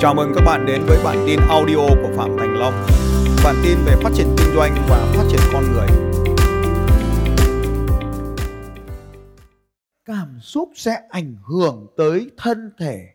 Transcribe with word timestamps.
Chào 0.00 0.14
mừng 0.14 0.32
các 0.34 0.44
bạn 0.46 0.66
đến 0.66 0.82
với 0.86 0.98
bản 1.04 1.24
tin 1.26 1.40
audio 1.48 1.76
của 1.76 2.10
Phạm 2.16 2.36
Thành 2.38 2.54
Long. 2.54 2.72
Bản 3.44 3.56
tin 3.62 3.78
về 3.86 3.94
phát 4.02 4.10
triển 4.14 4.26
kinh 4.38 4.54
doanh 4.54 4.74
và 4.88 5.12
phát 5.16 5.24
triển 5.30 5.40
con 5.52 5.64
người. 5.72 5.86
Cảm 10.04 10.38
xúc 10.40 10.70
sẽ 10.74 11.00
ảnh 11.08 11.36
hưởng 11.44 11.86
tới 11.96 12.30
thân 12.36 12.72
thể 12.78 13.08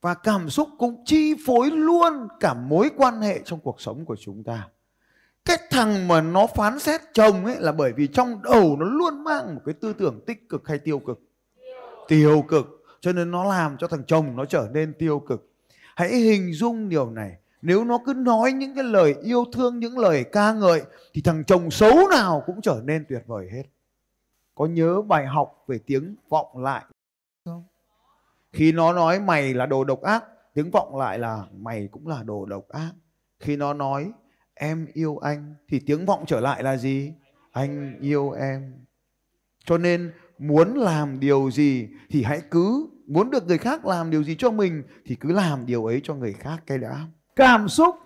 và 0.00 0.14
cảm 0.14 0.50
xúc 0.50 0.68
cũng 0.78 1.02
chi 1.04 1.34
phối 1.46 1.70
luôn 1.70 2.28
cả 2.40 2.54
mối 2.54 2.90
quan 2.96 3.20
hệ 3.20 3.40
trong 3.44 3.60
cuộc 3.60 3.80
sống 3.80 4.04
của 4.04 4.16
chúng 4.20 4.44
ta. 4.44 4.68
Cái 5.44 5.56
thằng 5.70 6.08
mà 6.08 6.20
nó 6.20 6.46
phán 6.46 6.78
xét 6.78 7.00
chồng 7.14 7.44
ấy 7.44 7.56
là 7.58 7.72
bởi 7.72 7.92
vì 7.92 8.06
trong 8.06 8.42
đầu 8.42 8.76
nó 8.78 8.86
luôn 8.86 9.24
mang 9.24 9.54
một 9.54 9.60
cái 9.64 9.74
tư 9.80 9.92
tưởng 9.92 10.20
tích 10.26 10.48
cực 10.48 10.68
hay 10.68 10.78
tiêu 10.78 10.98
cực. 10.98 11.20
Tiêu 12.08 12.44
cực 12.48 12.84
cho 13.00 13.12
nên 13.12 13.30
nó 13.30 13.44
làm 13.44 13.76
cho 13.78 13.86
thằng 13.86 14.04
chồng 14.06 14.36
nó 14.36 14.44
trở 14.44 14.68
nên 14.72 14.92
tiêu 14.98 15.18
cực 15.18 15.44
hãy 15.98 16.10
hình 16.10 16.52
dung 16.52 16.88
điều 16.88 17.10
này. 17.10 17.38
Nếu 17.62 17.84
nó 17.84 17.98
cứ 18.06 18.14
nói 18.14 18.52
những 18.52 18.74
cái 18.74 18.84
lời 18.84 19.14
yêu 19.22 19.44
thương, 19.52 19.78
những 19.78 19.98
lời 19.98 20.24
ca 20.24 20.52
ngợi, 20.52 20.82
thì 21.14 21.22
thằng 21.22 21.44
chồng 21.44 21.70
xấu 21.70 22.08
nào 22.10 22.42
cũng 22.46 22.60
trở 22.60 22.80
nên 22.84 23.04
tuyệt 23.08 23.22
vời 23.26 23.48
hết. 23.52 23.62
Có 24.54 24.66
nhớ 24.66 25.02
bài 25.02 25.26
học 25.26 25.64
về 25.66 25.78
tiếng 25.86 26.16
vọng 26.28 26.46
lại 26.58 26.84
không? 27.44 27.64
Khi 28.52 28.72
nó 28.72 28.92
nói 28.92 29.20
mày 29.20 29.54
là 29.54 29.66
đồ 29.66 29.84
độc 29.84 30.02
ác, 30.02 30.24
tiếng 30.54 30.70
vọng 30.70 30.96
lại 30.96 31.18
là 31.18 31.44
mày 31.52 31.88
cũng 31.92 32.06
là 32.06 32.22
đồ 32.22 32.44
độc 32.44 32.68
ác. 32.68 32.90
Khi 33.40 33.56
nó 33.56 33.74
nói, 33.74 34.12
em 34.54 34.86
yêu 34.92 35.18
anh 35.18 35.54
thì 35.68 35.80
tiếng 35.86 36.06
vọng 36.06 36.24
trở 36.26 36.40
lại 36.40 36.62
là 36.62 36.76
gì? 36.76 37.12
Anh 37.52 37.98
yêu 38.00 38.30
em 38.30 38.74
cho 39.64 39.78
nên 39.78 40.12
muốn 40.38 40.74
làm 40.74 41.20
điều 41.20 41.50
gì 41.50 41.88
thì 42.10 42.22
hãy 42.22 42.40
cứ 42.50 42.88
muốn 43.08 43.30
được 43.30 43.46
người 43.46 43.58
khác 43.58 43.86
làm 43.86 44.10
điều 44.10 44.24
gì 44.24 44.36
cho 44.38 44.50
mình 44.50 44.82
thì 45.06 45.14
cứ 45.14 45.32
làm 45.32 45.66
điều 45.66 45.86
ấy 45.86 46.00
cho 46.04 46.14
người 46.14 46.32
khác, 46.32 46.56
cái 46.66 46.78
đã. 46.78 46.96
Cảm 47.36 47.68
xúc, 47.68 47.96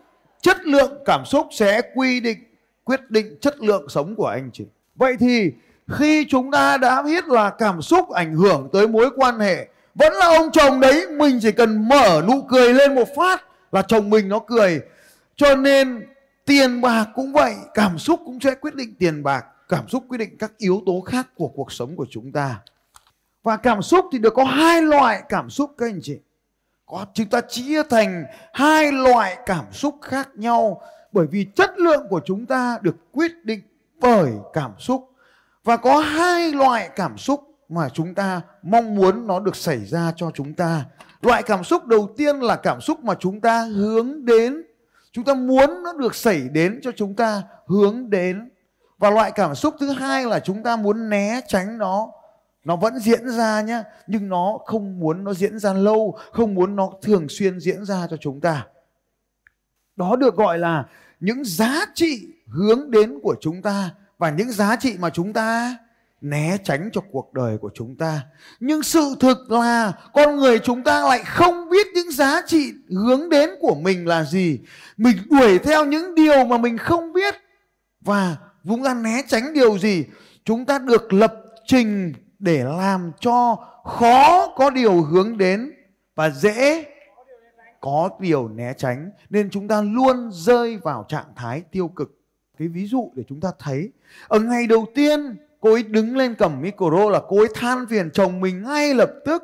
chất 0.42 0.66
lượng 0.66 1.02
cảm 1.06 1.24
xúc 1.24 1.46
sẽ 1.50 1.80
quy 1.94 2.20
định, 2.20 2.38
quyết 2.84 3.10
định 3.10 3.36
chất 3.40 3.60
lượng 3.60 3.88
sống 3.88 4.16
của 4.16 4.27
anh 4.27 4.50
chị. 4.52 4.64
Vậy 4.94 5.16
thì 5.20 5.52
khi 5.88 6.27
chúng 6.28 6.50
ta 6.50 6.77
đã 6.77 7.02
biết 7.02 7.28
là 7.28 7.50
cảm 7.50 7.82
xúc 7.82 8.10
ảnh 8.10 8.34
hưởng 8.34 8.68
tới 8.72 8.88
mối 8.88 9.10
quan 9.16 9.38
hệ, 9.38 9.68
vẫn 9.94 10.12
là 10.12 10.27
ông 10.27 10.50
chồng 10.52 10.80
đấy, 10.80 11.06
mình 11.10 11.38
chỉ 11.42 11.52
cần 11.52 11.88
mở 11.88 12.22
nụ 12.28 12.42
cười 12.42 12.74
lên 12.74 12.94
một 12.94 13.08
phát 13.16 13.44
là 13.72 13.82
chồng 13.82 14.10
mình 14.10 14.28
nó 14.28 14.38
cười. 14.38 14.80
Cho 15.36 15.56
nên 15.56 16.06
tiền 16.46 16.80
bạc 16.80 17.06
cũng 17.14 17.32
vậy, 17.32 17.55
cảm 17.74 17.98
xúc 17.98 18.20
cũng 18.24 18.40
sẽ 18.40 18.55
quyết 18.55 18.74
định 18.74 18.94
tiền 18.98 19.22
bạc, 19.22 19.44
cảm 19.68 19.88
xúc 19.88 20.05
quyết 20.08 20.18
định 20.18 20.38
các 20.38 20.52
yếu 20.58 20.82
tố 20.86 21.00
khác 21.00 21.28
của 21.36 21.48
cuộc 21.48 21.72
sống 21.72 21.96
của 21.96 22.06
chúng 22.10 22.32
ta 22.32 22.60
và 23.42 23.56
cảm 23.56 23.82
xúc 23.82 24.06
thì 24.12 24.18
được 24.18 24.34
có 24.34 24.44
hai 24.44 24.82
loại 24.82 25.22
cảm 25.28 25.50
xúc 25.50 25.70
các 25.78 25.86
anh 25.86 26.00
chị. 26.02 26.18
Có, 26.86 27.06
chúng 27.14 27.26
ta 27.26 27.40
chia 27.40 27.82
thành 27.82 28.24
hai 28.52 28.92
loại 28.92 29.38
cảm 29.46 29.64
xúc 29.72 29.98
khác 30.02 30.28
nhau 30.34 30.82
bởi 31.12 31.26
vì 31.26 31.46
chất 31.54 31.78
lượng 31.78 32.06
của 32.10 32.20
chúng 32.24 32.46
ta 32.46 32.78
được 32.82 32.96
quyết 33.12 33.32
định 33.44 33.60
bởi 34.00 34.32
cảm 34.52 34.70
xúc. 34.78 35.10
Và 35.64 35.76
có 35.76 36.00
hai 36.00 36.52
loại 36.52 36.90
cảm 36.96 37.18
xúc 37.18 37.40
mà 37.68 37.88
chúng 37.88 38.14
ta 38.14 38.40
mong 38.62 38.94
muốn 38.94 39.26
nó 39.26 39.40
được 39.40 39.56
xảy 39.56 39.84
ra 39.84 40.12
cho 40.16 40.30
chúng 40.34 40.54
ta. 40.54 40.84
Loại 41.22 41.42
cảm 41.42 41.64
xúc 41.64 41.86
đầu 41.86 42.08
tiên 42.16 42.40
là 42.40 42.56
cảm 42.56 42.80
xúc 42.80 43.04
mà 43.04 43.14
chúng 43.14 43.40
ta 43.40 43.62
hướng 43.62 44.24
đến. 44.24 44.62
Chúng 45.12 45.24
ta 45.24 45.34
muốn 45.34 45.82
nó 45.82 45.92
được 45.92 46.14
xảy 46.14 46.40
đến 46.40 46.80
cho 46.82 46.90
chúng 46.96 47.14
ta 47.14 47.42
hướng 47.66 48.10
đến. 48.10 48.50
Và 48.98 49.10
loại 49.10 49.30
cảm 49.30 49.54
xúc 49.54 49.74
thứ 49.80 49.90
hai 49.90 50.24
là 50.24 50.40
chúng 50.40 50.62
ta 50.62 50.77
muốn 50.77 51.10
né 51.10 51.40
tránh 51.48 51.78
nó 51.78 52.08
nó 52.64 52.77
vẫn 52.77 52.98
diễn 52.98 53.30
ra 53.30 53.60
nhé 53.60 53.82
nhưng 54.06 54.28
nó 54.28 54.58
không 54.66 55.00
muốn 55.00 55.24
nó 55.24 55.34
diễn 55.34 55.58
ra 55.58 55.72
lâu, 55.72 56.18
không 56.32 56.55
muốn 56.55 56.77
nó 56.77 56.91
thường 57.02 57.28
xuyên 57.28 57.60
diễn 57.60 57.84
ra 57.84 58.06
cho 58.10 58.16
chúng 58.16 58.41
ta. 58.41 58.66
Đó 59.96 60.16
được 60.16 60.36
gọi 60.36 60.58
là 60.58 60.84
những 61.20 61.45
giá 61.45 61.86
trị 61.95 62.28
hướng 62.46 62.90
đến 62.90 63.18
của 63.23 63.36
chúng 63.40 63.62
ta 63.62 63.90
và 64.18 64.30
những 64.30 64.52
giá 64.52 64.77
trị 64.77 64.96
mà 64.98 65.11
chúng 65.11 65.33
ta 65.33 65.77
né 66.20 66.58
tránh 66.64 66.90
cho 66.92 67.00
cuộc 67.12 67.33
đời 67.33 67.58
của 67.58 67.70
chúng 67.74 67.96
ta. 67.96 68.20
Nhưng 68.61 68.83
sự 68.83 69.14
thực 69.20 69.50
là 69.50 69.92
con 70.14 70.36
người 70.36 70.58
chúng 70.58 70.83
ta 70.83 71.02
lại 71.02 71.23
không 71.24 71.70
biết 71.70 71.86
những 71.94 72.11
giá 72.11 72.42
trị 72.46 72.73
hướng 72.89 73.29
đến 73.29 73.50
của 73.61 73.74
mình 73.74 74.06
là 74.06 74.24
gì. 74.24 74.58
Mình 74.96 75.17
đuổi 75.30 75.58
theo 75.58 75.84
những 75.84 76.14
điều 76.14 76.44
mà 76.44 76.58
mình 76.58 76.79
không 76.79 77.12
biết 77.12 77.34
và 78.00 78.36
chúng 78.64 78.84
ta 78.84 78.94
né 78.94 79.23
tránh 79.29 79.52
điều 79.52 79.79
gì. 79.79 80.05
Chúng 80.44 80.64
ta 80.64 80.79
được 80.79 81.12
lập 81.12 81.34
trình 81.67 82.12
để 82.42 82.64
làm 82.64 83.13
cho 83.20 83.57
khó 83.85 84.55
có 84.57 84.70
điều 84.70 85.03
hướng 85.03 85.39
đến 85.39 85.73
và 86.14 86.30
dễ 86.30 86.85
có 87.80 88.11
điều 88.20 88.48
né 88.48 88.75
tránh. 88.77 89.11
Nên 89.30 89.51
chúng 89.51 89.69
ta 89.69 89.83
luôn 89.83 90.30
rơi 90.33 90.77
vào 90.77 91.05
trạng 91.08 91.35
thái 91.36 91.61
tiêu 91.61 91.89
cực. 91.89 92.19
Cái 92.58 92.69
ví 92.69 92.86
dụ 92.86 93.13
để 93.14 93.23
chúng 93.29 93.41
ta 93.41 93.53
thấy, 93.58 93.92
ở 94.29 94.41
ngày 94.41 94.67
đầu 94.67 94.86
tiên 94.95 95.36
cô 95.61 95.73
ấy 95.73 95.83
đứng 95.83 96.17
lên 96.17 96.35
cầm 96.39 96.61
micro 96.61 97.11
là 97.11 97.20
cô 97.29 97.39
ấy 97.39 97.48
than 97.55 97.86
phiền 97.86 98.11
chồng 98.11 98.41
mình 98.41 98.63
ngay 98.63 98.95
lập 98.95 99.11
tức. 99.24 99.42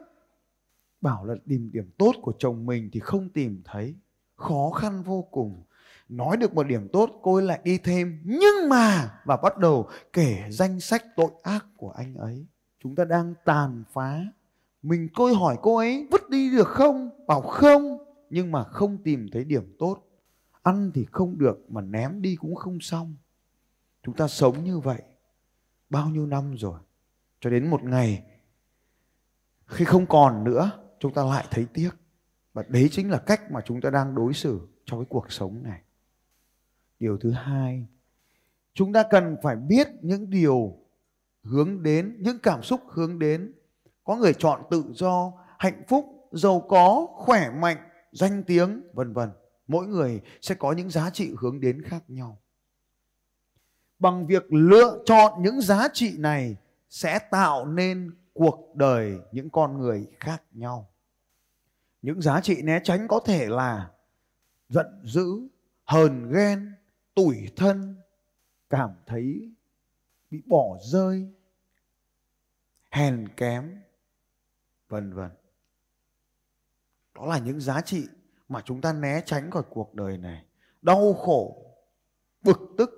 Bảo 1.00 1.24
là 1.24 1.34
tìm 1.48 1.70
điểm 1.72 1.90
tốt 1.98 2.12
của 2.22 2.32
chồng 2.38 2.66
mình 2.66 2.90
thì 2.92 3.00
không 3.00 3.28
tìm 3.28 3.62
thấy. 3.64 3.94
Khó 4.36 4.70
khăn 4.70 5.02
vô 5.02 5.28
cùng. 5.30 5.64
Nói 6.08 6.36
được 6.36 6.54
một 6.54 6.66
điểm 6.66 6.88
tốt, 6.92 7.10
cô 7.22 7.34
ấy 7.34 7.44
lại 7.44 7.60
đi 7.64 7.78
thêm. 7.78 8.20
Nhưng 8.24 8.68
mà, 8.68 9.10
và 9.24 9.36
bắt 9.36 9.58
đầu 9.58 9.88
kể 10.12 10.44
danh 10.50 10.80
sách 10.80 11.04
tội 11.16 11.30
ác 11.42 11.66
của 11.76 11.90
anh 11.90 12.14
ấy 12.14 12.46
chúng 12.82 12.94
ta 12.94 13.04
đang 13.04 13.34
tàn 13.44 13.84
phá. 13.92 14.26
Mình 14.82 15.08
coi 15.14 15.34
hỏi 15.34 15.58
cô 15.62 15.76
ấy, 15.76 16.06
vứt 16.10 16.30
đi 16.30 16.50
được 16.50 16.68
không? 16.68 17.10
Bảo 17.26 17.40
không. 17.40 17.98
Nhưng 18.30 18.52
mà 18.52 18.64
không 18.64 18.98
tìm 18.98 19.28
thấy 19.32 19.44
điểm 19.44 19.76
tốt. 19.78 20.02
Ăn 20.62 20.90
thì 20.94 21.06
không 21.10 21.38
được 21.38 21.70
mà 21.70 21.80
ném 21.80 22.22
đi 22.22 22.36
cũng 22.36 22.54
không 22.54 22.80
xong. 22.80 23.16
Chúng 24.02 24.14
ta 24.14 24.28
sống 24.28 24.64
như 24.64 24.78
vậy 24.78 25.02
bao 25.90 26.08
nhiêu 26.08 26.26
năm 26.26 26.54
rồi? 26.56 26.80
Cho 27.40 27.50
đến 27.50 27.70
một 27.70 27.84
ngày, 27.84 28.24
khi 29.66 29.84
không 29.84 30.06
còn 30.06 30.44
nữa, 30.44 30.70
chúng 30.98 31.14
ta 31.14 31.24
lại 31.24 31.46
thấy 31.50 31.66
tiếc. 31.74 31.90
Và 32.52 32.64
đấy 32.68 32.88
chính 32.92 33.10
là 33.10 33.18
cách 33.18 33.50
mà 33.50 33.60
chúng 33.60 33.80
ta 33.80 33.90
đang 33.90 34.14
đối 34.14 34.34
xử 34.34 34.68
trong 34.84 35.00
cái 35.00 35.06
cuộc 35.08 35.32
sống 35.32 35.62
này. 35.62 35.80
Điều 37.00 37.18
thứ 37.18 37.30
hai, 37.30 37.86
chúng 38.74 38.92
ta 38.92 39.04
cần 39.10 39.36
phải 39.42 39.56
biết 39.56 39.88
những 40.02 40.30
điều 40.30 40.78
hướng 41.42 41.82
đến, 41.82 42.16
những 42.20 42.38
cảm 42.38 42.62
xúc 42.62 42.80
hướng 42.88 43.18
đến. 43.18 43.52
Có 44.04 44.16
người 44.16 44.34
chọn 44.34 44.62
tự 44.70 44.84
do, 44.94 45.32
hạnh 45.58 45.82
phúc, 45.88 46.28
giàu 46.32 46.60
có, 46.68 47.06
khỏe 47.10 47.50
mạnh, 47.50 47.76
danh 48.12 48.42
tiếng, 48.42 48.82
vân 48.92 49.12
vân. 49.12 49.30
Mỗi 49.68 49.86
người 49.86 50.20
sẽ 50.40 50.54
có 50.54 50.72
những 50.72 50.90
giá 50.90 51.10
trị 51.10 51.34
hướng 51.38 51.60
đến 51.60 51.82
khác 51.82 52.04
nhau. 52.08 52.38
Bằng 53.98 54.26
việc 54.26 54.52
lựa 54.52 55.02
chọn 55.06 55.42
những 55.42 55.60
giá 55.60 55.88
trị 55.92 56.14
này 56.18 56.56
sẽ 56.90 57.18
tạo 57.30 57.66
nên 57.66 58.10
cuộc 58.32 58.72
đời 58.74 59.18
những 59.32 59.50
con 59.50 59.78
người 59.78 60.06
khác 60.20 60.42
nhau. 60.52 60.90
Những 62.02 62.22
giá 62.22 62.40
trị 62.40 62.62
né 62.62 62.80
tránh 62.84 63.08
có 63.08 63.20
thể 63.20 63.46
là 63.48 63.90
giận 64.68 64.86
dữ, 65.04 65.26
hờn 65.84 66.32
ghen, 66.32 66.74
tủi 67.14 67.48
thân, 67.56 67.96
cảm 68.70 68.90
thấy 69.06 69.50
bị 70.30 70.42
bỏ 70.46 70.78
rơi, 70.80 71.28
hèn 72.90 73.28
kém, 73.36 73.82
vân 74.88 75.12
vân. 75.12 75.30
Đó 77.14 77.26
là 77.26 77.38
những 77.38 77.60
giá 77.60 77.80
trị 77.80 78.06
mà 78.48 78.62
chúng 78.64 78.80
ta 78.80 78.92
né 78.92 79.22
tránh 79.26 79.50
khỏi 79.50 79.62
cuộc 79.70 79.94
đời 79.94 80.18
này. 80.18 80.44
Đau 80.82 81.14
khổ, 81.14 81.64
bực 82.42 82.58
tức, 82.78 82.90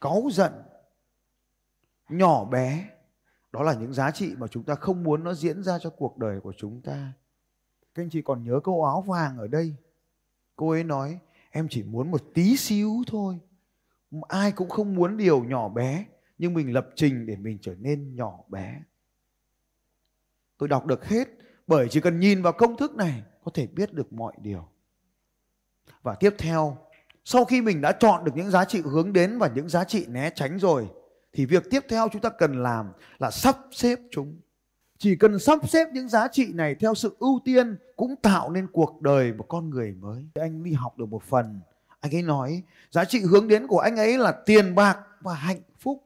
cáu 0.00 0.28
giận, 0.32 0.52
nhỏ 2.08 2.44
bé, 2.44 2.90
đó 3.52 3.62
là 3.62 3.74
những 3.74 3.92
giá 3.92 4.10
trị 4.10 4.34
mà 4.38 4.46
chúng 4.46 4.62
ta 4.62 4.74
không 4.74 5.02
muốn 5.02 5.24
nó 5.24 5.34
diễn 5.34 5.62
ra 5.62 5.78
cho 5.78 5.90
cuộc 5.90 6.18
đời 6.18 6.40
của 6.40 6.52
chúng 6.56 6.80
ta. 6.80 7.12
Các 7.94 8.02
anh 8.02 8.10
chị 8.10 8.22
còn 8.22 8.44
nhớ 8.44 8.60
câu 8.64 8.84
áo 8.84 9.00
vàng 9.00 9.38
ở 9.38 9.46
đây? 9.46 9.74
Cô 10.56 10.70
ấy 10.70 10.84
nói, 10.84 11.18
em 11.50 11.66
chỉ 11.70 11.82
muốn 11.82 12.10
một 12.10 12.22
tí 12.34 12.56
xíu 12.56 13.02
thôi. 13.06 13.38
Ai 14.28 14.52
cũng 14.52 14.68
không 14.68 14.94
muốn 14.94 15.16
điều 15.16 15.44
nhỏ 15.44 15.68
bé 15.68 16.06
nhưng 16.38 16.54
mình 16.54 16.72
lập 16.72 16.88
trình 16.96 17.26
để 17.26 17.36
mình 17.36 17.58
trở 17.62 17.74
nên 17.78 18.16
nhỏ 18.16 18.38
bé. 18.48 18.80
Tôi 20.58 20.68
đọc 20.68 20.86
được 20.86 21.04
hết, 21.04 21.28
bởi 21.66 21.88
chỉ 21.90 22.00
cần 22.00 22.20
nhìn 22.20 22.42
vào 22.42 22.52
công 22.52 22.76
thức 22.76 22.94
này, 22.94 23.22
có 23.44 23.50
thể 23.54 23.66
biết 23.66 23.92
được 23.92 24.12
mọi 24.12 24.32
điều. 24.42 24.68
Và 26.02 26.14
tiếp 26.14 26.34
theo, 26.38 26.76
sau 27.24 27.44
khi 27.44 27.60
mình 27.62 27.80
đã 27.80 27.92
chọn 27.92 28.24
được 28.24 28.32
những 28.34 28.50
giá 28.50 28.64
trị 28.64 28.80
hướng 28.84 29.12
đến 29.12 29.38
và 29.38 29.50
những 29.54 29.68
giá 29.68 29.84
trị 29.84 30.06
né 30.08 30.30
tránh 30.34 30.58
rồi, 30.58 30.88
thì 31.32 31.46
việc 31.46 31.70
tiếp 31.70 31.80
theo 31.88 32.08
chúng 32.12 32.22
ta 32.22 32.28
cần 32.28 32.62
làm 32.62 32.92
là 33.18 33.30
sắp 33.30 33.58
xếp 33.72 33.98
chúng. 34.10 34.36
Chỉ 34.98 35.16
cần 35.16 35.38
sắp 35.38 35.68
xếp 35.68 35.88
những 35.92 36.08
giá 36.08 36.28
trị 36.28 36.52
này 36.52 36.74
theo 36.74 36.94
sự 36.94 37.16
ưu 37.18 37.40
tiên 37.44 37.76
cũng 37.96 38.16
tạo 38.16 38.50
nên 38.50 38.66
cuộc 38.66 39.02
đời 39.02 39.32
một 39.32 39.46
con 39.48 39.70
người 39.70 39.92
mới. 39.92 40.24
Anh 40.34 40.62
đi 40.62 40.72
học 40.72 40.98
được 40.98 41.06
một 41.06 41.22
phần, 41.22 41.60
anh 42.00 42.14
ấy 42.14 42.22
nói, 42.22 42.62
giá 42.90 43.04
trị 43.04 43.20
hướng 43.20 43.48
đến 43.48 43.66
của 43.66 43.78
anh 43.78 43.96
ấy 43.96 44.18
là 44.18 44.32
tiền 44.46 44.74
bạc 44.74 44.98
và 45.20 45.34
hạnh 45.34 45.60
phúc 45.78 46.02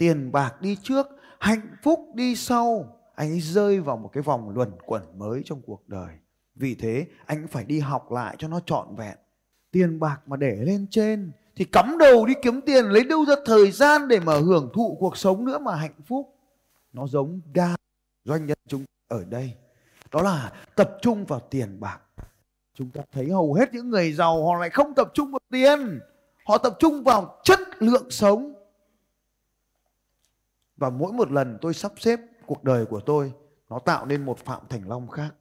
tiền 0.00 0.32
bạc 0.32 0.60
đi 0.60 0.76
trước, 0.82 1.06
hạnh 1.38 1.76
phúc 1.82 2.00
đi 2.14 2.36
sau. 2.36 2.96
Anh 3.14 3.30
ấy 3.30 3.40
rơi 3.40 3.80
vào 3.80 3.96
một 3.96 4.10
cái 4.12 4.22
vòng 4.22 4.50
luẩn 4.50 4.70
quẩn 4.86 5.02
mới 5.18 5.42
trong 5.44 5.62
cuộc 5.66 5.88
đời. 5.88 6.14
Vì 6.54 6.74
thế, 6.74 7.06
anh 7.26 7.46
phải 7.48 7.64
đi 7.64 7.80
học 7.80 8.12
lại 8.12 8.36
cho 8.38 8.48
nó 8.48 8.60
trọn 8.60 8.96
vẹn. 8.96 9.16
Tiền 9.70 10.00
bạc 10.00 10.20
mà 10.26 10.36
để 10.36 10.56
lên 10.60 10.86
trên 10.90 11.32
thì 11.56 11.64
cắm 11.64 11.98
đầu 11.98 12.26
đi 12.26 12.34
kiếm 12.42 12.60
tiền, 12.60 12.84
lấy 12.84 13.04
đâu 13.04 13.24
ra 13.24 13.34
thời 13.46 13.70
gian 13.70 14.08
để 14.08 14.20
mà 14.20 14.34
hưởng 14.38 14.70
thụ 14.74 14.96
cuộc 15.00 15.16
sống 15.16 15.44
nữa 15.44 15.58
mà 15.58 15.76
hạnh 15.76 16.00
phúc. 16.06 16.34
Nó 16.92 17.06
giống 17.06 17.40
ga 17.54 17.74
doanh 18.24 18.46
nhân 18.46 18.58
chúng 18.68 18.84
ở 19.08 19.24
đây. 19.24 19.54
Đó 20.12 20.22
là 20.22 20.52
tập 20.76 20.98
trung 21.02 21.24
vào 21.24 21.40
tiền 21.40 21.80
bạc. 21.80 22.00
Chúng 22.74 22.90
ta 22.90 23.00
thấy 23.12 23.30
hầu 23.30 23.54
hết 23.54 23.74
những 23.74 23.90
người 23.90 24.12
giàu, 24.12 24.46
họ 24.46 24.60
lại 24.60 24.70
không 24.70 24.94
tập 24.94 25.10
trung 25.14 25.30
vào 25.30 25.40
tiền. 25.50 26.00
Họ 26.44 26.58
tập 26.58 26.76
trung 26.78 27.02
vào 27.04 27.40
chất 27.44 27.60
lượng 27.78 28.10
sống 28.10 28.59
và 30.80 30.90
mỗi 30.90 31.12
một 31.12 31.30
lần 31.30 31.58
tôi 31.60 31.74
sắp 31.74 31.92
xếp 31.96 32.20
cuộc 32.46 32.64
đời 32.64 32.86
của 32.86 33.00
tôi, 33.00 33.32
nó 33.68 33.78
tạo 33.78 34.06
nên 34.06 34.24
một 34.24 34.38
phạm 34.38 34.62
thành 34.68 34.88
long 34.88 35.08
khác. 35.08 35.34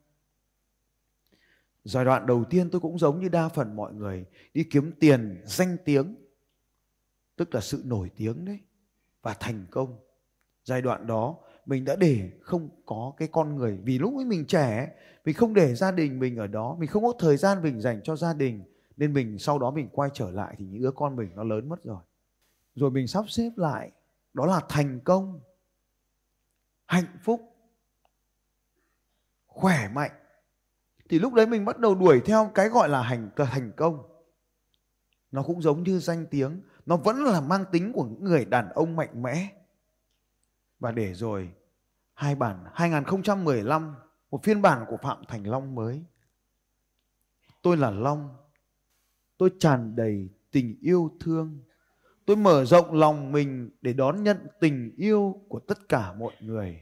Giai 1.84 2.06
đoạn 2.06 2.26
đầu 2.26 2.44
tiên 2.44 2.70
tôi 2.70 2.82
cũng 2.82 3.00
giống 3.00 3.20
như 3.20 3.30
đa 3.30 3.50
phần 3.50 3.76
mọi 3.76 3.94
người, 3.94 4.26
đi 4.54 4.64
kiếm 4.64 4.92
tiền 5.00 5.42
danh 5.46 5.78
tiếng, 5.86 6.16
tức 7.36 7.56
là 7.56 7.62
sự 7.62 7.82
nổi 7.86 8.12
tiếng 8.16 8.46
đấy, 8.46 8.60
và 9.22 9.34
thành 9.40 9.66
công. 9.72 10.00
Giai 10.66 10.82
đoạn 10.82 11.08
đó, 11.08 11.36
mình 11.66 11.86
đã 11.86 11.96
để 11.96 12.32
không 12.42 12.70
có 12.86 13.14
cái 13.18 13.28
con 13.32 13.56
người, 13.56 13.80
vì 13.84 14.00
lúc 14.00 14.16
ấy 14.16 14.26
mình 14.26 14.46
trẻ, 14.46 14.92
mình 15.26 15.36
không 15.36 15.54
để 15.54 15.76
gia 15.76 15.92
đình 15.92 16.20
mình 16.20 16.38
ở 16.38 16.48
đó, 16.48 16.76
mình 16.80 16.90
không 16.90 17.04
có 17.04 17.14
thời 17.20 17.38
gian 17.38 17.62
mình 17.62 17.82
dành 17.82 18.02
cho 18.04 18.16
gia 18.16 18.34
đình, 18.34 18.64
nên 18.98 19.14
mình 19.14 19.40
sau 19.40 19.60
đó 19.60 19.72
mình 19.72 19.90
quay 19.92 20.10
trở 20.14 20.32
lại 20.32 20.56
thì 20.58 20.66
những 20.66 20.82
đứa 20.82 20.92
con 20.92 21.16
mình 21.16 21.30
nó 21.36 21.44
lớn 21.44 21.70
mất 21.70 21.84
rồi. 21.84 22.02
Rồi 22.76 22.92
mình 22.92 23.08
sắp 23.08 23.26
xếp 23.30 23.52
lại 23.56 23.92
đó 24.34 24.46
là 24.46 24.62
thành 24.70 25.00
công, 25.00 25.40
hạnh 26.86 27.18
phúc, 27.24 27.56
khỏe 29.46 29.90
mạnh. 29.94 30.12
Thì 31.10 31.20
lúc 31.20 31.34
đấy 31.34 31.48
mình 31.48 31.66
bắt 31.66 31.80
đầu 31.80 31.96
đuổi 31.96 32.22
theo 32.26 32.52
cái 32.56 32.70
gọi 32.70 32.90
là 32.90 33.02
hành 33.02 33.30
thành 33.36 33.72
công. 33.78 34.04
Nó 35.32 35.44
cũng 35.44 35.62
giống 35.62 35.84
như 35.84 36.00
danh 36.00 36.26
tiếng, 36.32 36.62
nó 36.86 36.98
vẫn 36.98 37.24
là 37.24 37.42
mang 37.42 37.66
tính 37.72 37.94
của 37.94 38.04
những 38.04 38.24
người 38.24 38.46
đàn 38.46 38.70
ông 38.70 38.96
mạnh 38.96 39.22
mẽ. 39.22 39.54
Và 40.80 40.92
để 40.92 41.14
rồi, 41.14 41.50
hai 42.14 42.36
bản 42.36 42.66
2015 42.74 43.96
một 44.32 44.44
phiên 44.44 44.62
bản 44.62 44.86
của 44.90 44.98
Phạm 44.98 45.24
Thành 45.28 45.48
Long 45.48 45.76
mới. 45.76 46.04
Tôi 47.62 47.78
là 47.78 47.92
Long, 47.92 48.36
tôi 49.38 49.52
tràn 49.60 49.96
đầy 49.96 50.30
tình 50.52 50.78
yêu 50.82 51.18
thương 51.20 51.60
tôi 52.30 52.36
mở 52.36 52.66
rộng 52.66 52.94
lòng 52.94 53.32
mình 53.32 53.70
để 53.82 53.94
đón 53.94 54.24
nhận 54.24 54.38
tình 54.60 54.96
yêu 54.98 55.42
của 55.48 55.60
tất 55.60 55.90
cả 55.90 56.14
mọi 56.14 56.34
người. 56.42 56.80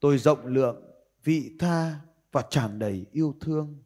Tôi 0.00 0.18
rộng 0.18 0.46
lượng 0.46 0.82
vị 1.24 1.56
tha 1.58 2.00
và 2.32 2.42
tràn 2.50 2.78
đầy 2.78 3.06
yêu 3.12 3.34
thương. 3.40 3.82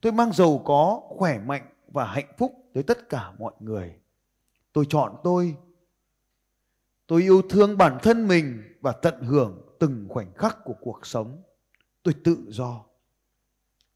Tôi 0.00 0.12
mang 0.12 0.32
giàu 0.32 0.62
có, 0.64 1.00
khỏe 1.08 1.38
mạnh 1.38 1.62
và 1.88 2.04
hạnh 2.04 2.32
phúc 2.38 2.52
tới 2.74 2.82
tất 2.82 3.08
cả 3.08 3.32
mọi 3.38 3.52
người. 3.60 3.94
Tôi 4.72 4.86
chọn 4.88 5.16
tôi. 5.24 5.56
Tôi 7.06 7.22
yêu 7.22 7.42
thương 7.50 7.78
bản 7.78 7.98
thân 8.02 8.28
mình 8.28 8.62
và 8.80 8.92
tận 8.92 9.22
hưởng 9.22 9.76
từng 9.80 10.06
khoảnh 10.08 10.34
khắc 10.34 10.58
của 10.64 10.74
cuộc 10.80 11.06
sống. 11.06 11.42
Tôi 12.02 12.14
tự 12.24 12.36
do. 12.48 12.84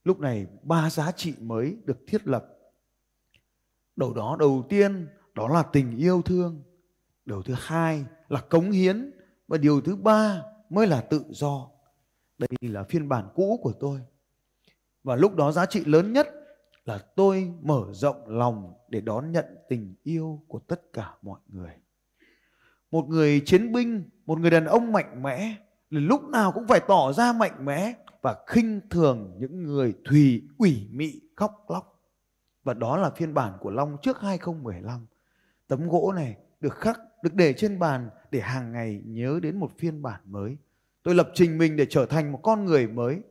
Lúc 0.04 0.20
này 0.20 0.46
ba 0.62 0.90
giá 0.90 1.12
trị 1.12 1.34
mới 1.40 1.76
được 1.84 1.98
thiết 2.06 2.28
lập. 2.28 2.46
Đầu 3.96 4.14
đó 4.14 4.36
đầu 4.38 4.66
tiên 4.68 5.08
đó 5.36 5.48
là 5.48 5.62
tình 5.62 5.96
yêu 5.96 6.22
thương. 6.22 6.62
Điều 7.24 7.42
thứ 7.42 7.54
hai 7.58 8.04
là 8.28 8.40
cống 8.40 8.70
hiến. 8.70 9.10
Và 9.48 9.58
điều 9.58 9.80
thứ 9.80 9.96
ba 9.96 10.42
mới 10.70 10.86
là 10.86 11.00
tự 11.00 11.24
do. 11.30 11.70
Đây 12.38 12.48
là 12.60 12.82
phiên 12.82 13.08
bản 13.08 13.28
cũ 13.34 13.60
của 13.62 13.72
tôi. 13.80 14.00
Và 15.04 15.16
lúc 15.16 15.34
đó 15.34 15.52
giá 15.52 15.66
trị 15.66 15.84
lớn 15.84 16.12
nhất 16.12 16.28
là 16.84 16.98
tôi 16.98 17.52
mở 17.62 17.84
rộng 17.92 18.28
lòng 18.28 18.74
để 18.88 19.00
đón 19.00 19.32
nhận 19.32 19.44
tình 19.68 19.94
yêu 20.02 20.42
của 20.48 20.58
tất 20.58 20.92
cả 20.92 21.14
mọi 21.22 21.40
người. 21.48 21.72
Một 22.90 23.08
người 23.08 23.42
chiến 23.46 23.72
binh, 23.72 24.10
một 24.26 24.38
người 24.38 24.50
đàn 24.50 24.64
ông 24.64 24.92
mạnh 24.92 25.22
mẽ 25.22 25.54
là 25.90 26.00
lúc 26.00 26.22
nào 26.22 26.52
cũng 26.52 26.66
phải 26.66 26.80
tỏ 26.88 27.12
ra 27.12 27.32
mạnh 27.32 27.64
mẽ 27.64 27.94
và 28.22 28.36
khinh 28.46 28.80
thường 28.90 29.36
những 29.38 29.62
người 29.62 29.94
thùy, 30.04 30.42
ủy 30.58 30.88
mị, 30.90 31.20
khóc 31.36 31.64
lóc. 31.68 32.02
Và 32.64 32.74
đó 32.74 32.96
là 32.96 33.10
phiên 33.10 33.34
bản 33.34 33.52
của 33.60 33.70
Long 33.70 33.96
trước 34.02 34.20
2015 34.20 35.06
tấm 35.68 35.88
gỗ 35.88 36.12
này 36.16 36.36
được 36.60 36.74
khắc, 36.74 37.00
được 37.22 37.34
để 37.34 37.52
trên 37.52 37.78
bàn 37.78 38.10
để 38.30 38.40
hàng 38.40 38.72
ngày 38.72 39.02
nhớ 39.04 39.40
đến 39.42 39.56
một 39.56 39.70
phiên 39.78 40.02
bản 40.02 40.20
mới. 40.24 40.56
Tôi 41.02 41.14
lập 41.14 41.30
trình 41.34 41.58
mình 41.58 41.76
để 41.76 41.86
trở 41.90 42.06
thành 42.06 42.32
một 42.32 42.40
con 42.42 42.64
người 42.64 42.86
mới, 42.86 43.22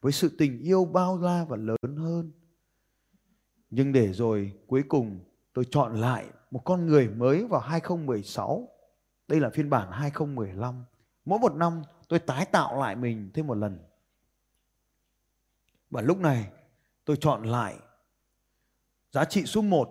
với 0.00 0.12
sự 0.12 0.36
tình 0.38 0.60
yêu 0.60 0.84
bao 0.84 1.18
la 1.18 1.44
và 1.48 1.56
lớn 1.56 1.96
hơn. 1.96 2.32
Nhưng 3.70 3.92
để 3.92 4.12
rồi 4.12 4.52
cuối 4.66 4.82
cùng 4.88 5.20
tôi 5.52 5.64
chọn 5.70 5.94
lại 5.94 6.26
một 6.50 6.62
con 6.64 6.86
người 6.86 7.08
mới 7.08 7.46
vào 7.46 7.60
2016 7.60 8.68
đây 9.28 9.40
là 9.40 9.50
phiên 9.50 9.70
bản 9.70 9.90
2015 9.92 10.84
mỗi 11.24 11.38
một 11.38 11.54
năm 11.54 11.82
tôi 12.08 12.18
tái 12.18 12.46
tạo 12.46 12.80
lại 12.80 12.96
mình 12.96 13.30
thêm 13.34 13.46
một 13.46 13.54
lần. 13.54 13.78
Và 15.90 16.02
lúc 16.02 16.18
này 16.18 16.50
tôi 17.04 17.16
chọn 17.20 17.42
lại. 17.42 17.76
Giá 19.10 19.24
trị 19.24 19.44
số 19.46 19.62
1 19.62 19.88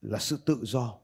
là 0.00 0.18
sự 0.18 0.38
tự 0.46 0.58
do 0.62 0.98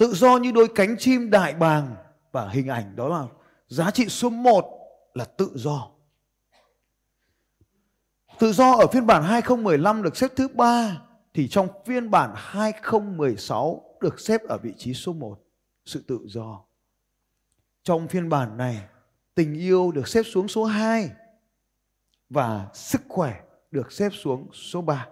tự 0.00 0.14
do 0.14 0.36
như 0.36 0.52
đôi 0.52 0.68
cánh 0.74 0.96
chim 0.98 1.30
đại 1.30 1.54
bàng 1.54 1.96
và 2.32 2.48
hình 2.48 2.68
ảnh 2.68 2.96
đó 2.96 3.08
là 3.08 3.26
giá 3.68 3.90
trị 3.90 4.08
số 4.08 4.30
1 4.30 5.10
là 5.14 5.24
tự 5.24 5.52
do. 5.54 5.90
Tự 8.38 8.52
do 8.52 8.72
ở 8.72 8.86
phiên 8.86 9.06
bản 9.06 9.22
2015 9.22 10.02
được 10.02 10.16
xếp 10.16 10.30
thứ 10.36 10.48
ba 10.48 11.02
thì 11.34 11.48
trong 11.48 11.68
phiên 11.86 12.10
bản 12.10 12.32
2016 12.36 13.96
được 14.00 14.20
xếp 14.20 14.40
ở 14.48 14.58
vị 14.58 14.74
trí 14.78 14.94
số 14.94 15.12
1, 15.12 15.38
sự 15.84 16.04
tự 16.08 16.18
do. 16.24 16.64
Trong 17.82 18.08
phiên 18.08 18.28
bản 18.28 18.56
này, 18.56 18.80
tình 19.34 19.54
yêu 19.54 19.92
được 19.92 20.08
xếp 20.08 20.22
xuống 20.22 20.48
số 20.48 20.64
2 20.64 21.10
và 22.30 22.68
sức 22.74 23.00
khỏe 23.08 23.40
được 23.70 23.92
xếp 23.92 24.10
xuống 24.12 24.48
số 24.52 24.82
3. 24.82 25.08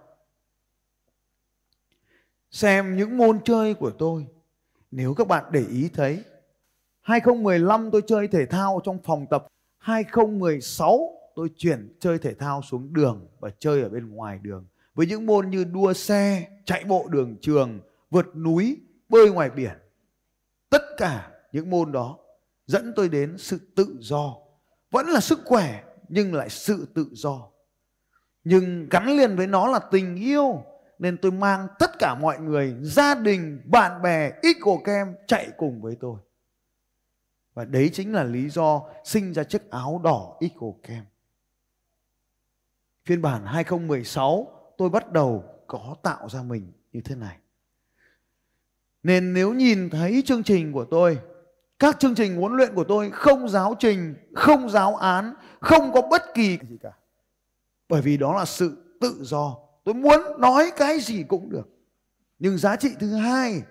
Xem 2.51 2.97
những 2.97 3.17
môn 3.17 3.39
chơi 3.43 3.73
của 3.73 3.91
tôi, 3.91 4.27
nếu 4.91 5.13
các 5.13 5.27
bạn 5.27 5.43
để 5.51 5.65
ý 5.69 5.89
thấy 5.93 6.23
2015 7.01 7.91
tôi 7.91 8.01
chơi 8.07 8.27
thể 8.27 8.45
thao 8.45 8.81
trong 8.83 8.99
phòng 9.03 9.25
tập 9.29 9.47
2016 9.77 11.15
tôi 11.35 11.49
chuyển 11.57 11.97
chơi 11.99 12.19
thể 12.19 12.33
thao 12.33 12.61
xuống 12.61 12.93
đường 12.93 13.27
và 13.39 13.49
chơi 13.59 13.81
ở 13.81 13.89
bên 13.89 14.09
ngoài 14.09 14.39
đường 14.41 14.65
với 14.99 15.05
những 15.05 15.25
môn 15.25 15.49
như 15.49 15.63
đua 15.63 15.93
xe, 15.93 16.47
chạy 16.65 16.83
bộ 16.83 17.07
đường 17.09 17.35
trường, 17.41 17.79
vượt 18.09 18.35
núi, 18.35 18.77
bơi 19.09 19.31
ngoài 19.31 19.49
biển. 19.49 19.71
Tất 20.69 20.81
cả 20.97 21.31
những 21.51 21.69
môn 21.69 21.91
đó 21.91 22.17
dẫn 22.67 22.93
tôi 22.95 23.09
đến 23.09 23.37
sự 23.37 23.59
tự 23.75 23.97
do. 23.99 24.35
Vẫn 24.91 25.07
là 25.07 25.19
sức 25.19 25.39
khỏe 25.45 25.83
nhưng 26.09 26.33
lại 26.33 26.49
sự 26.49 26.87
tự 26.93 27.07
do. 27.11 27.47
Nhưng 28.43 28.87
gắn 28.89 29.17
liền 29.17 29.35
với 29.35 29.47
nó 29.47 29.67
là 29.67 29.79
tình 29.91 30.15
yêu 30.15 30.63
nên 30.99 31.17
tôi 31.17 31.31
mang 31.31 31.67
tất 31.79 31.99
cả 31.99 32.15
mọi 32.15 32.39
người, 32.39 32.75
gia 32.81 33.15
đình, 33.15 33.61
bạn 33.65 34.01
bè, 34.01 34.31
ít 34.41 34.57
cổ 34.61 34.81
Kem 34.85 35.15
chạy 35.27 35.51
cùng 35.57 35.81
với 35.81 35.97
tôi. 35.99 36.19
Và 37.59 37.65
đấy 37.65 37.89
chính 37.93 38.13
là 38.13 38.23
lý 38.23 38.49
do 38.49 38.81
sinh 39.03 39.33
ra 39.33 39.43
chiếc 39.43 39.69
áo 39.69 40.01
đỏ 40.03 40.37
ít 40.39 40.51
Eagle 40.51 40.77
kem 40.83 41.03
Phiên 43.05 43.21
bản 43.21 43.45
2016 43.45 44.47
tôi 44.77 44.89
bắt 44.89 45.11
đầu 45.11 45.43
có 45.67 45.95
tạo 46.03 46.29
ra 46.29 46.41
mình 46.43 46.71
như 46.91 47.01
thế 47.01 47.15
này. 47.15 47.37
Nên 49.03 49.33
nếu 49.33 49.53
nhìn 49.53 49.89
thấy 49.89 50.23
chương 50.25 50.43
trình 50.43 50.73
của 50.73 50.85
tôi, 50.85 51.19
các 51.79 51.99
chương 51.99 52.15
trình 52.15 52.35
huấn 52.35 52.53
luyện 52.53 52.75
của 52.75 52.83
tôi 52.83 53.11
không 53.11 53.49
giáo 53.49 53.75
trình, 53.79 54.15
không 54.35 54.69
giáo 54.69 54.95
án, 54.95 55.33
không 55.59 55.91
có 55.93 56.01
bất 56.01 56.23
kỳ 56.33 56.57
gì 56.69 56.77
cả. 56.81 56.91
Bởi 57.89 58.01
vì 58.01 58.17
đó 58.17 58.35
là 58.35 58.45
sự 58.45 58.97
tự 59.01 59.19
do. 59.21 59.57
Tôi 59.83 59.95
muốn 59.95 60.21
nói 60.37 60.71
cái 60.77 60.99
gì 60.99 61.23
cũng 61.23 61.49
được. 61.49 61.69
Nhưng 62.39 62.57
giá 62.57 62.75
trị 62.75 62.89
thứ 62.99 63.15
hai, 63.15 63.61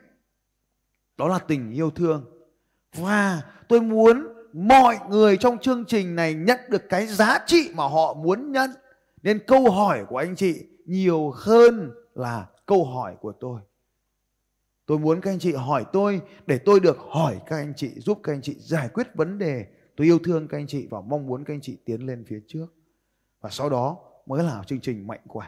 đó 1.17 1.29
là 1.29 1.39
tình 1.39 1.73
yêu 1.73 1.91
thương. 1.91 2.25
Và 2.95 3.43
tôi 3.69 3.81
muốn 3.81 4.29
mọi 4.53 4.99
người 5.11 5.37
trong 5.37 5.59
chương 5.59 5.85
trình 5.85 6.17
này 6.17 6.35
nhận 6.35 6.61
được 6.69 6.89
cái 6.89 7.07
giá 7.07 7.39
trị 7.47 7.71
mà 7.75 7.89
họ 7.89 8.15
muốn 8.15 8.53
nhận. 8.53 8.71
Nên 9.23 9.41
câu 9.47 9.71
hỏi 9.71 10.05
của 10.09 10.17
anh 10.17 10.37
chị 10.37 10.67
nhiều 10.85 11.31
hơn 11.31 11.91
là 12.15 12.47
câu 12.67 12.85
hỏi 12.85 13.17
của 13.21 13.33
tôi. 13.33 13.61
Tôi 14.87 14.99
muốn 14.99 15.21
các 15.21 15.31
anh 15.31 15.39
chị 15.39 15.53
hỏi 15.53 15.85
tôi 15.93 16.21
để 16.47 16.59
tôi 16.59 16.81
được 16.81 16.99
hỏi 16.99 17.41
các 17.47 17.57
anh 17.57 17.73
chị, 17.77 17.91
giúp 17.97 18.21
các 18.23 18.33
anh 18.33 18.43
chị 18.43 18.57
giải 18.59 18.89
quyết 18.89 19.07
vấn 19.15 19.39
đề. 19.39 19.67
Tôi 19.97 20.07
yêu 20.07 20.19
thương 20.25 20.49
các 20.49 20.59
anh 20.59 20.67
chị 20.67 20.87
và 20.91 21.01
mong 21.01 21.27
muốn 21.27 21.45
các 21.45 21.55
anh 21.55 21.61
chị 21.61 21.77
tiến 21.85 22.07
lên 22.07 22.25
phía 22.29 22.41
trước. 22.47 22.67
Và 23.41 23.51
sau 23.51 23.71
đó 23.71 23.99
mới 24.27 24.45
là 24.45 24.63
chương 24.67 24.81
trình 24.81 25.07
mạnh 25.07 25.21
khỏe 25.29 25.47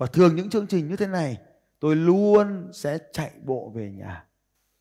và 0.00 0.06
thường 0.06 0.36
những 0.36 0.50
chương 0.50 0.66
trình 0.66 0.88
như 0.88 0.96
thế 0.96 1.06
này, 1.06 1.38
tôi 1.80 1.96
luôn 1.96 2.70
sẽ 2.72 2.98
chạy 3.12 3.30
bộ 3.44 3.72
về 3.74 3.90
nhà 3.90 4.26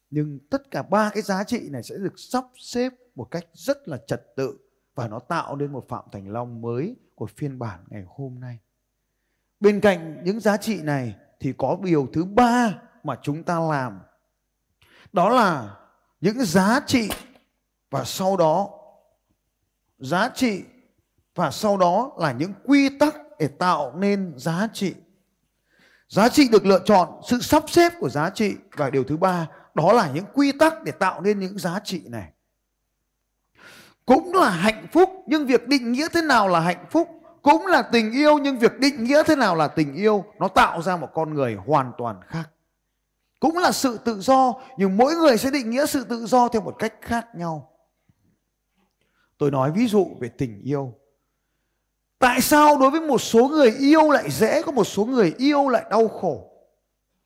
nhưng 0.09 0.39
tất 0.49 0.71
cả 0.71 0.83
ba 0.83 1.09
cái 1.13 1.23
giá 1.23 1.43
trị 1.43 1.69
này 1.69 1.83
sẽ 1.83 1.95
được 1.95 2.13
sắp 2.19 2.45
xếp 2.55 2.93
một 3.15 3.23
cách 3.31 3.45
rất 3.53 3.87
là 3.87 3.97
trật 4.07 4.35
tự 4.35 4.57
và 4.95 5.07
nó 5.07 5.19
tạo 5.19 5.55
nên 5.55 5.71
một 5.71 5.85
Phạm 5.89 6.03
Thành 6.11 6.29
Long 6.29 6.61
mới 6.61 6.95
của 7.15 7.25
phiên 7.25 7.59
bản 7.59 7.79
ngày 7.87 8.03
hôm 8.07 8.39
nay. 8.39 8.59
Bên 9.59 9.81
cạnh 9.81 10.23
những 10.23 10.39
giá 10.39 10.57
trị 10.57 10.81
này 10.81 11.15
thì 11.39 11.53
có 11.57 11.77
điều 11.83 12.07
thứ 12.13 12.25
ba 12.25 12.81
mà 13.03 13.19
chúng 13.21 13.43
ta 13.43 13.59
làm. 13.59 13.99
Đó 15.13 15.29
là 15.29 15.79
những 16.21 16.45
giá 16.45 16.79
trị 16.87 17.09
và 17.89 18.03
sau 18.03 18.37
đó, 18.37 18.69
giá 19.97 20.29
trị 20.35 20.63
và 21.35 21.51
sau 21.51 21.77
đó 21.77 22.11
là 22.17 22.31
những 22.31 22.53
quy 22.63 22.97
tắc 22.99 23.15
để 23.39 23.47
tạo 23.47 23.95
nên 23.95 24.33
giá 24.37 24.67
trị. 24.73 24.93
Giá 26.09 26.29
trị 26.29 26.47
được 26.51 26.65
lựa 26.65 26.81
chọn, 26.85 27.21
sự 27.27 27.39
sắp 27.41 27.63
xếp 27.67 27.93
của 27.99 28.09
giá 28.09 28.29
trị 28.29 28.55
và 28.75 28.89
điều 28.89 29.03
thứ 29.03 29.17
ba, 29.17 29.47
đó 29.75 29.93
là 29.93 30.11
những 30.13 30.25
quy 30.33 30.51
tắc 30.51 30.83
để 30.83 30.91
tạo 30.91 31.21
nên 31.21 31.39
những 31.39 31.59
giá 31.59 31.79
trị 31.83 32.01
này. 32.05 32.31
Cũng 34.05 34.33
là 34.33 34.49
hạnh 34.49 34.87
phúc, 34.91 35.09
nhưng 35.27 35.45
việc 35.45 35.67
định 35.67 35.91
nghĩa 35.91 36.07
thế 36.13 36.21
nào 36.21 36.47
là 36.47 36.59
hạnh 36.59 36.85
phúc 36.91 37.09
cũng 37.41 37.65
là 37.65 37.81
tình 37.81 38.11
yêu, 38.11 38.37
nhưng 38.37 38.59
việc 38.59 38.79
định 38.79 39.03
nghĩa 39.03 39.23
thế 39.23 39.35
nào 39.35 39.55
là 39.55 39.67
tình 39.67 39.95
yêu 39.95 40.25
nó 40.39 40.47
tạo 40.47 40.81
ra 40.81 40.97
một 40.97 41.09
con 41.13 41.33
người 41.33 41.55
hoàn 41.55 41.91
toàn 41.97 42.19
khác. 42.27 42.49
Cũng 43.39 43.57
là 43.57 43.71
sự 43.71 43.97
tự 44.05 44.19
do, 44.19 44.53
nhưng 44.77 44.97
mỗi 44.97 45.15
người 45.15 45.37
sẽ 45.37 45.51
định 45.51 45.69
nghĩa 45.69 45.85
sự 45.85 46.03
tự 46.03 46.25
do 46.25 46.47
theo 46.47 46.61
một 46.61 46.75
cách 46.79 46.93
khác 47.01 47.27
nhau. 47.35 47.71
Tôi 49.37 49.51
nói 49.51 49.71
ví 49.71 49.87
dụ 49.87 50.07
về 50.19 50.29
tình 50.37 50.61
yêu. 50.63 50.98
Tại 52.19 52.41
sao 52.41 52.77
đối 52.77 52.89
với 52.89 53.01
một 53.01 53.21
số 53.21 53.47
người 53.47 53.71
yêu 53.79 54.11
lại 54.11 54.31
dễ, 54.31 54.61
có 54.61 54.71
một 54.71 54.83
số 54.83 55.05
người 55.05 55.33
yêu 55.37 55.69
lại 55.69 55.85
đau 55.89 56.07
khổ? 56.07 56.51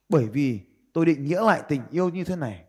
Bởi 0.08 0.24
vì 0.24 0.60
tôi 0.92 1.06
định 1.06 1.24
nghĩa 1.24 1.40
lại 1.40 1.62
tình 1.68 1.82
yêu 1.90 2.08
như 2.08 2.24
thế 2.24 2.36
này. 2.36 2.64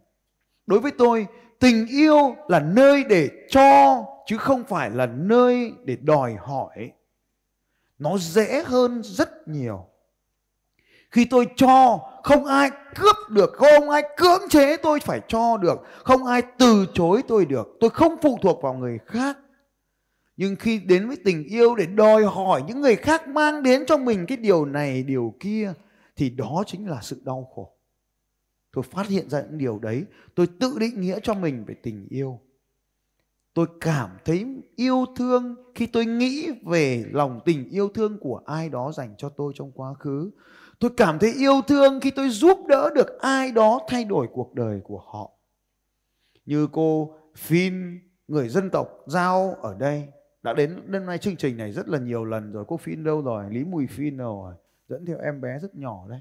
Đối 0.67 0.79
với 0.79 0.91
tôi, 0.91 1.27
tình 1.60 1.88
yêu 1.88 2.36
là 2.48 2.60
nơi 2.60 3.03
để 3.10 3.29
cho 3.50 4.03
chứ 4.25 4.38
không 4.38 4.63
phải 4.63 4.89
là 4.89 5.05
nơi 5.05 5.74
để 5.84 5.96
đòi 5.96 6.34
hỏi. 6.34 6.91
Nó 8.00 8.17
dễ 8.17 8.63
hơn 8.65 9.01
rất 9.03 9.48
nhiều. 9.48 9.86
Khi 11.12 11.25
tôi 11.25 11.48
cho, 11.55 12.00
không 12.24 12.46
ai 12.46 12.70
cướp 12.96 13.15
được, 13.29 13.53
không 13.53 13.89
ai 13.89 14.03
cưỡng 14.17 14.50
chế 14.50 14.77
tôi 14.77 15.00
phải 15.00 15.22
cho 15.27 15.58
được, 15.58 15.84
không 16.03 16.25
ai 16.25 16.41
từ 16.58 16.86
chối 16.94 17.22
tôi 17.27 17.46
được. 17.46 17.77
Tôi 17.79 17.89
không 17.89 18.15
phụ 18.22 18.38
thuộc 18.41 18.62
vào 18.62 18.74
người 18.74 19.00
khác 19.05 19.38
nhưng 20.38 20.56
khi 20.56 20.80
đến 20.80 21.08
với 21.08 21.18
tình 21.25 21.44
yêu 21.44 21.75
để 21.75 21.86
đòi 21.86 22.24
hỏi 22.24 22.63
những 22.68 22.82
người 22.82 22.96
khác 22.96 23.27
mang 23.27 23.63
đến 23.63 23.84
cho 23.88 23.98
mình 23.98 24.25
cái 24.25 24.38
điều 24.38 24.65
này, 24.65 25.04
điều 25.04 25.34
kia, 25.39 25.74
thì 26.15 26.30
đó 26.30 26.63
chính 26.68 26.88
là 26.88 27.00
sự 27.01 27.22
đau 27.25 27.50
khổ. 27.56 27.72
Tôi 28.72 28.84
phát 28.84 29.08
hiện 29.08 29.30
ra 29.30 29.42
những 29.42 29.58
điều 29.58 29.80
đấy. 29.80 30.04
Tôi 30.36 30.48
tự 30.60 30.75
định 30.80 31.01
nghĩa 31.01 31.20
cho 31.24 31.34
mình 31.34 31.63
về 31.68 31.75
tình 31.84 32.08
yêu. 32.10 32.39
Tôi 33.54 33.68
cảm 33.82 34.10
thấy 34.25 34.46
yêu 34.75 35.06
thương 35.15 35.56
khi 35.75 35.86
tôi 35.86 36.06
nghĩ 36.06 36.50
về 36.65 37.06
lòng 37.12 37.39
tình 37.46 37.70
yêu 37.70 37.89
thương 37.89 38.18
của 38.20 38.42
ai 38.46 38.70
đó 38.70 38.92
dành 38.92 39.15
cho 39.18 39.30
tôi 39.30 39.54
trong 39.56 39.72
quá 39.72 39.94
khứ. 39.94 40.32
Tôi 40.80 40.92
cảm 40.98 41.20
thấy 41.20 41.34
yêu 41.34 41.62
thương 41.68 42.00
khi 42.00 42.12
tôi 42.12 42.30
giúp 42.30 42.60
đỡ 42.68 42.89
được 42.96 43.20
ai 43.20 43.51
đó 43.51 43.80
thay 43.88 44.04
đổi 44.04 44.27
cuộc 44.34 44.54
đời 44.54 44.82
của 44.84 45.00
họ. 45.06 45.32
Như 46.46 46.68
cô 46.72 47.13
Phin 47.36 48.00
người 48.27 48.50
dân 48.50 48.70
tộc 48.70 48.88
giao 49.08 49.56
ở 49.62 49.75
đây 49.80 50.08
đã 50.46 50.54
đến 50.54 50.82
đêm 50.86 51.06
nay 51.06 51.18
chương 51.18 51.36
trình 51.36 51.58
này 51.58 51.72
rất 51.72 51.88
là 51.88 52.00
nhiều 52.00 52.25
lần 52.25 52.52
rồi 52.52 52.66
cô 52.68 52.78
Phin 52.78 53.04
đâu 53.04 53.22
rồi? 53.22 53.46
Lý 53.50 53.64
Mùi 53.64 53.88
Phin 53.88 54.18
đâu 54.18 54.44
rồi? 54.44 54.54
Dẫn 54.88 55.06
theo 55.06 55.18
em 55.24 55.42
bé 55.42 55.60
rất 55.60 55.75
nhỏ 55.75 56.04
đấy. 56.10 56.20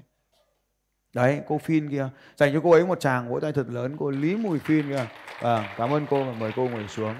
Đấy 1.13 1.41
cô 1.47 1.57
Phin 1.57 1.89
kia. 1.89 2.09
Dành 2.35 2.53
cho 2.53 2.61
cô 2.63 2.71
ấy 2.71 2.85
một 2.85 2.99
tràng 2.99 3.29
vỗ 3.29 3.39
tay 3.39 3.53
thật 3.53 3.65
lớn 3.69 3.95
cô 3.99 4.09
Lý 4.09 4.35
Mùi 4.35 4.59
Phin 4.59 4.89
kia. 4.89 5.07
À, 5.41 5.75
cảm 5.77 5.93
ơn 5.93 6.05
cô 6.09 6.23
và 6.23 6.33
mời 6.39 6.51
cô 6.55 6.67
ngồi 6.67 6.87
xuống. 6.87 7.15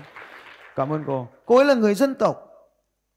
Cảm 0.76 0.94
ơn 0.94 1.04
cô. 1.08 1.28
Cô 1.46 1.56
ấy 1.56 1.66
là 1.66 1.74
người 1.74 1.96
dân 1.96 2.16
tộc. 2.16 2.50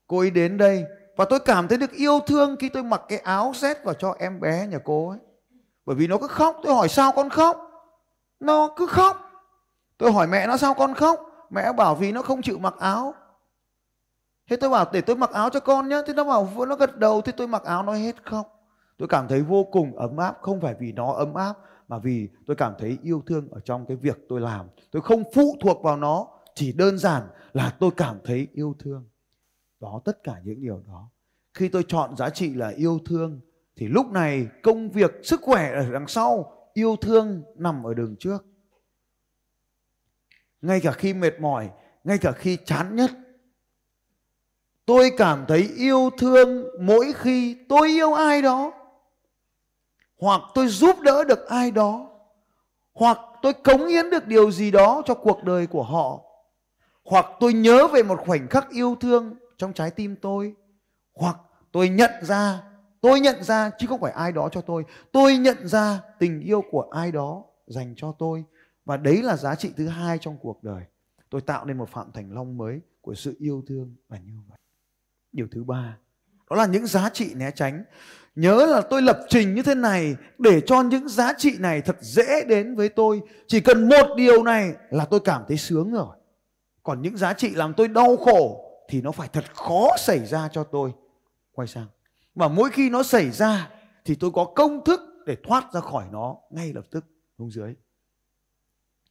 Cô 0.07 0.19
ấy 0.19 0.31
đến 0.31 0.59
đây 0.59 0.85
và 1.17 1.25
tôi 1.25 1.41
cảm 1.41 1.69
thấy 1.69 1.79
được 1.79 1.93
yêu 1.93 2.21
thương 2.27 2.57
khi 2.59 2.69
tôi 2.69 2.83
mặc 2.83 3.03
cái 3.09 3.19
áo 3.19 3.53
rét 3.55 3.85
vào 3.85 3.95
cho 3.95 4.15
em 4.19 4.41
bé 4.41 4.67
nhà 4.67 4.79
cô 4.85 5.09
ấy. 5.09 5.19
Bởi 5.87 5.97
vì 5.97 6.07
nó 6.07 6.19
cứ 6.19 6.27
khóc. 6.27 6.61
Tôi 6.63 6.75
hỏi 6.75 6.89
sao 6.89 7.13
con 7.13 7.31
khóc? 7.31 7.71
Nó 8.41 8.75
cứ 8.77 8.87
khóc. 8.87 9.31
Tôi 9.99 10.13
hỏi 10.13 10.27
mẹ 10.27 10.47
nó 10.47 10.57
sao 10.57 10.75
con 10.75 10.95
khóc? 10.95 11.21
Mẹ 11.51 11.73
bảo 11.73 11.95
vì 11.95 12.13
nó 12.13 12.23
không 12.23 12.43
chịu 12.43 12.59
mặc 12.59 12.75
áo. 12.79 13.15
Thế 14.49 14.57
tôi 14.57 14.71
bảo 14.71 14.87
để 14.93 15.01
tôi 15.01 15.17
mặc 15.17 15.31
áo 15.31 15.51
cho 15.51 15.61
con 15.61 15.89
nhé. 15.89 15.97
Thế 16.07 16.15
nó 16.15 16.25
bảo 16.25 16.67
nó 16.69 16.77
gật 16.77 16.99
đầu. 16.99 17.23
Thế 17.23 17.33
tôi 17.33 17.47
mặc 17.47 17.65
áo 17.65 17.83
nó 17.83 17.93
hết 17.93 18.25
khóc. 18.25 18.71
Tôi 18.99 19.09
cảm 19.09 19.29
thấy 19.29 19.43
vô 19.43 19.65
cùng 19.65 19.97
ấm 19.97 20.17
áp. 20.17 20.37
Không 20.41 20.61
phải 20.61 20.75
vì 20.81 20.93
nó 20.93 21.13
ấm 21.13 21.35
áp. 21.35 21.55
Mà 21.89 21.99
vì 21.99 22.29
tôi 22.47 22.57
cảm 22.57 22.73
thấy 22.79 22.99
yêu 23.03 23.23
thương 23.27 23.49
ở 23.51 23.61
trong 23.61 23.87
cái 23.87 23.97
việc 23.97 24.19
tôi 24.29 24.41
làm. 24.41 24.67
Tôi 24.91 25.03
không 25.03 25.23
phụ 25.35 25.57
thuộc 25.61 25.83
vào 25.83 25.97
nó. 25.97 26.29
Chỉ 26.55 26.73
đơn 26.73 26.99
giản 26.99 27.23
là 27.53 27.77
tôi 27.81 27.91
cảm 27.97 28.19
thấy 28.25 28.49
yêu 28.53 28.77
thương. 28.79 29.09
Đó 29.81 30.01
tất 30.05 30.25
cả 30.25 30.35
những 30.45 30.61
điều 30.61 30.83
đó. 30.87 31.11
Khi 31.55 31.69
tôi 31.69 31.85
chọn 31.89 32.17
giá 32.17 32.31
trị 32.31 32.55
là 32.55 32.69
yêu 32.69 32.99
thương. 33.07 33.41
Thì 33.77 33.87
lúc 33.87 34.07
này 34.07 34.49
công 34.63 34.91
việc, 34.91 35.21
sức 35.23 35.41
khỏe 35.43 35.73
ở 35.73 35.93
đằng 35.93 36.09
sau. 36.09 36.53
Yêu 36.73 36.97
thương 36.97 37.43
nằm 37.57 37.87
ở 37.87 37.95
đường 37.95 38.17
trước. 38.19 38.45
Ngay 40.63 40.81
cả 40.81 40.93
khi 40.93 41.15
mệt 41.15 41.41
mỏi, 41.41 41.71
ngay 42.05 42.19
cả 42.19 42.33
khi 42.33 42.59
chán 42.65 42.97
nhất 42.97 43.11
tôi 44.89 45.11
cảm 45.17 45.45
thấy 45.49 45.71
yêu 45.77 46.11
thương 46.19 46.67
mỗi 46.81 47.13
khi 47.13 47.57
tôi 47.69 47.89
yêu 47.89 48.15
ai 48.15 48.43
đó. 48.43 48.73
Hoặc 50.21 50.41
tôi 50.55 50.69
giúp 50.69 51.01
đỡ 51.01 51.25
được 51.25 51.49
ai 51.49 51.71
đó. 51.71 52.11
Hoặc 52.95 53.19
tôi 53.43 53.53
cống 53.53 53.87
hiến 53.87 54.11
được 54.11 54.27
điều 54.27 54.51
gì 54.51 54.71
đó 54.71 55.03
cho 55.07 55.15
cuộc 55.15 55.45
đời 55.45 55.67
của 55.67 55.83
họ. 55.83 56.21
Hoặc 57.05 57.27
tôi 57.41 57.53
nhớ 57.53 57.87
về 57.87 58.03
một 58.03 58.21
khoảnh 58.27 58.49
khắc 58.49 58.71
yêu 58.71 58.97
thương 59.01 59.35
trong 59.57 59.73
trái 59.73 59.91
tim 59.91 60.17
tôi. 60.23 60.55
Hoặc 61.15 61.37
tôi 61.73 61.89
nhận 61.89 62.11
ra, 62.23 62.63
tôi 63.01 63.21
nhận 63.21 63.43
ra 63.43 63.71
chứ 63.79 63.87
không 63.87 64.01
phải 64.01 64.13
ai 64.13 64.33
đó 64.33 64.49
cho 64.53 64.61
tôi. 64.61 64.85
Tôi 65.13 65.37
nhận 65.37 65.69
ra 65.69 66.01
tình 66.19 66.41
yêu 66.41 66.63
của 66.71 66.83
ai 66.91 67.13
đó 67.13 67.45
dành 67.67 67.95
cho 67.97 68.13
tôi. 68.19 68.45
Và 68.85 68.97
đấy 68.97 69.23
là 69.23 69.37
giá 69.37 69.55
trị 69.55 69.73
thứ 69.77 69.89
hai 69.89 70.19
trong 70.19 70.37
cuộc 70.41 70.63
đời. 70.65 70.83
Tôi 71.31 71.41
tạo 71.41 71.65
nên 71.65 71.79
một 71.79 71.89
phạm 71.89 72.13
thành 72.13 72.33
long 72.33 72.57
mới 72.59 72.81
của 73.01 73.15
sự 73.15 73.37
yêu 73.39 73.63
thương 73.67 73.95
và 74.09 74.19
như 74.19 74.33
vậy 74.49 74.59
điều 75.39 75.47
thứ 75.51 75.65
ba. 75.65 75.97
Đó 76.51 76.57
là 76.57 76.67
những 76.67 76.87
giá 76.87 77.09
trị 77.09 77.35
né 77.35 77.51
tránh. 77.51 77.85
Nhớ 78.37 78.67
là 78.67 78.81
tôi 78.81 79.03
lập 79.03 79.21
trình 79.29 79.55
như 79.55 79.63
thế 79.63 79.75
này 79.75 80.17
để 80.39 80.61
cho 80.67 80.83
những 80.83 81.09
giá 81.09 81.33
trị 81.39 81.57
này 81.59 81.83
thật 81.83 81.97
dễ 82.01 82.45
đến 82.45 82.77
với 82.77 82.89
tôi. 82.89 83.21
Chỉ 83.47 83.61
cần 83.61 83.89
một 83.89 84.07
điều 84.17 84.43
này 84.43 84.73
là 84.91 85.05
tôi 85.05 85.21
cảm 85.21 85.43
thấy 85.49 85.57
sướng 85.57 85.93
rồi. 85.93 86.17
Còn 86.83 87.03
những 87.03 87.17
giá 87.17 87.33
trị 87.33 87.51
làm 87.51 87.75
tôi 87.75 87.89
đau 87.89 88.17
khổ 88.17 88.65
thì 88.89 89.03
nó 89.03 89.13
phải 89.13 89.29
thật 89.29 89.45
khó 89.55 89.89
xảy 89.99 90.27
ra 90.27 90.49
cho 90.53 90.65
tôi. 90.65 90.93
Quay 91.53 91.69
sang. 91.69 91.87
Và 92.35 92.49
mỗi 92.49 92.71
khi 92.71 92.91
nó 92.91 93.03
xảy 93.03 93.31
ra 93.31 93.71
thì 94.05 94.15
tôi 94.15 94.31
có 94.31 94.45
công 94.45 94.85
thức 94.85 95.01
để 95.27 95.37
thoát 95.45 95.73
ra 95.73 95.81
khỏi 95.81 96.05
nó 96.13 96.37
ngay 96.51 96.73
lập 96.73 96.85
tức. 96.91 97.05
Xuống 97.39 97.51
dưới. 97.51 97.75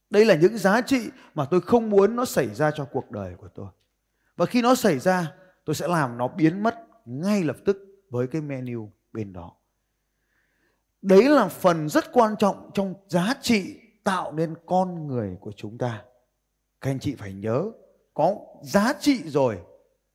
Đây 0.09 0.25
là 0.25 0.35
những 0.35 0.57
giá 0.57 0.81
trị 0.81 1.09
mà 1.35 1.45
tôi 1.45 1.61
không 1.61 1.89
muốn 1.89 2.15
nó 2.15 2.25
xảy 2.25 2.55
ra 2.55 2.71
cho 2.71 2.85
cuộc 2.85 3.11
đời 3.11 3.35
của 3.37 3.47
tôi. 3.55 3.67
Và 4.37 4.45
khi 4.45 4.61
nó 4.61 4.75
xảy 4.75 4.99
ra 4.99 5.31
tôi 5.67 5.75
sẽ 5.75 5.87
làm 5.87 6.17
nó 6.17 6.27
biến 6.27 6.63
mất 6.63 6.75
ngay 7.05 7.43
lập 7.43 7.57
tức 7.65 7.77
với 8.09 8.27
cái 8.27 8.41
menu 8.41 8.91
bên 9.13 9.33
đó. 9.33 9.51
Đấy 11.01 11.29
là 11.29 11.47
phần 11.47 11.89
rất 11.89 12.11
quan 12.13 12.35
trọng 12.39 12.71
trong 12.73 12.93
giá 13.07 13.33
trị 13.41 13.79
tạo 14.03 14.31
nên 14.31 14.55
con 14.65 15.07
người 15.07 15.37
của 15.41 15.51
chúng 15.55 15.77
ta. 15.77 16.03
Các 16.81 16.91
anh 16.91 16.99
chị 16.99 17.15
phải 17.15 17.33
nhớ, 17.33 17.71
có 18.13 18.35
giá 18.63 18.93
trị 18.99 19.21
rồi, 19.25 19.59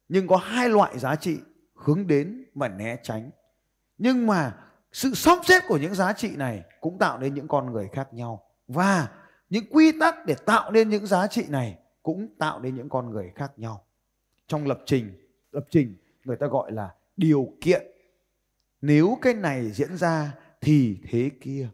nhưng 0.09 0.26
có 0.26 0.37
hai 0.37 0.68
loại 0.68 0.99
giá 0.99 1.16
trị 1.16 1.38
hướng 1.75 2.06
đến 2.06 2.44
và 2.54 2.68
né 2.68 2.97
tránh. 3.02 3.30
Nhưng 3.99 4.26
mà 4.26 4.54
sự 4.92 5.14
sắp 5.14 5.38
xếp 5.44 5.62
của 5.68 5.76
những 5.76 5.94
giá 5.94 6.12
trị 6.12 6.37
này 6.37 6.62
cũng 6.80 6.99
tạo 6.99 7.18
nên 7.18 7.35
những 7.35 7.49
con 7.49 7.73
người 7.73 7.88
khác 7.92 8.14
nhau. 8.14 8.44
Và 8.68 9.09
những 9.50 9.64
quy 9.71 9.92
tắc 10.00 10.26
để 10.26 10.35
tạo 10.47 10.71
nên 10.71 10.88
những 10.88 11.06
giá 11.06 11.26
trị 11.26 11.44
này 11.49 11.78
cũng 12.02 12.28
tạo 12.38 12.61
nên 12.61 12.75
những 12.75 12.88
con 12.88 13.11
người 13.11 13.32
khác 13.35 13.52
nhau. 13.56 13.85
Trong 14.47 14.66
lập 14.66 14.80
trình 14.87 15.21
lập 15.52 15.64
trình, 15.71 15.97
người 16.25 16.37
ta 16.37 16.47
gọi 16.47 16.73
là 16.73 16.94
điều 17.16 17.49
kiện. 17.61 17.87
Nếu 18.80 19.18
cái 19.23 19.35
này 19.35 19.71
diễn 19.71 19.97
ra 19.97 20.35
thì 20.61 20.99
thế 21.09 21.30
kia. 21.40 21.68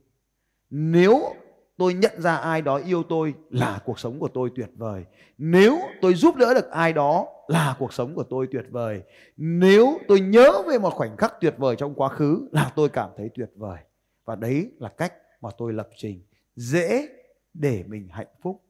Nếu 0.71 1.35
tôi 1.77 1.95
nhận 1.95 2.21
ra 2.23 2.37
ai 2.37 2.63
đó 2.63 2.77
yêu 2.77 3.03
tôi 3.03 3.35
là 3.51 3.83
cuộc 3.85 3.99
sống 3.99 4.19
của 4.19 4.29
tôi 4.29 4.51
tuyệt 4.57 4.71
vời. 4.77 5.05
Nếu 5.39 5.79
tôi 6.01 6.15
giúp 6.15 6.37
đỡ 6.37 6.55
được 6.55 6.71
ai 6.71 6.93
đó 6.93 7.27
là 7.49 7.77
cuộc 7.79 7.93
sống 7.93 8.15
của 8.15 8.23
tôi 8.23 8.49
tuyệt 8.53 8.65
vời. 8.71 9.03
Nếu 9.37 9.99
tôi 10.09 10.21
nhớ 10.21 10.63
về 10.69 10.79
một 10.79 10.95
khoảnh 10.95 11.17
khắc 11.17 11.35
tuyệt 11.41 11.55
vời 11.59 11.77
trong 11.77 11.95
quá 11.95 12.09
khứ 12.09 12.49
là 12.53 12.73
tôi 12.77 12.89
cảm 12.89 13.11
thấy 13.17 13.31
tuyệt 13.35 13.51
vời. 13.55 13.79
Và 14.25 14.37
đấy 14.37 14.71
là 14.79 14.89
cách 14.89 15.13
mà 15.41 15.51
tôi 15.59 15.73
lập 15.73 15.89
trình. 15.97 16.23
Dễ 16.57 17.09
để 17.55 17.85
mình 17.87 18.09
hạnh 18.11 18.35
phúc, 18.43 18.63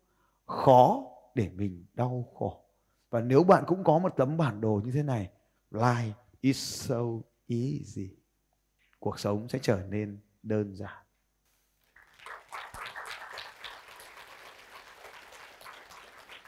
khó 0.47 1.05
để 1.35 1.49
mình 1.55 1.85
đau 1.95 2.29
khổ 2.35 2.65
và 3.11 3.21
nếu 3.21 3.45
bạn 3.45 3.65
cũng 3.67 3.85
có 3.85 3.99
một 3.99 4.15
tấm 4.17 4.37
bản 4.37 4.61
đồ 4.61 4.81
như 4.85 4.93
thế 4.93 5.03
này, 5.03 5.31
life 5.71 6.13
is 6.41 6.89
so 6.89 7.01
easy. 7.49 8.11
Cuộc 8.99 9.21
sống 9.21 9.49
sẽ 9.49 9.59
trở 9.63 9.83
nên 9.89 10.19
đơn 10.43 10.77
giản. 10.77 11.05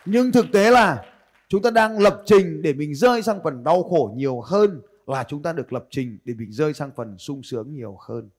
Nhưng 0.05 0.33
thực 0.33 0.47
tế 0.53 0.71
là 0.71 1.05
chúng 1.49 1.63
ta 1.63 1.71
đang 1.71 1.99
lập 1.99 2.23
trình 2.27 2.63
để 2.63 2.73
mình 2.73 2.95
rơi 2.95 3.23
sang 3.23 3.41
phần 3.45 3.65
đau 3.65 3.83
khổ 3.83 4.13
nhiều 4.17 4.41
hơn 4.41 4.83
là 5.07 5.25
chúng 5.25 5.43
ta 5.43 5.53
được 5.53 5.73
lập 5.73 5.87
trình 5.91 6.19
để 6.25 6.35
mình 6.35 6.53
rơi 6.53 6.75
sang 6.75 6.91
phần 6.97 7.19
sung 7.19 7.43
sướng 7.43 7.75
nhiều 7.75 7.99
hơn 8.09 8.31